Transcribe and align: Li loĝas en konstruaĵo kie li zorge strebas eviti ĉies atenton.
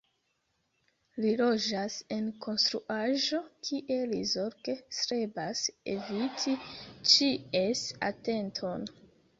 Li 1.25 1.33
loĝas 1.41 1.97
en 2.15 2.31
konstruaĵo 2.45 3.43
kie 3.69 3.99
li 4.15 4.23
zorge 4.33 4.77
strebas 5.03 5.63
eviti 5.95 6.57
ĉies 7.15 7.87
atenton. 8.13 8.93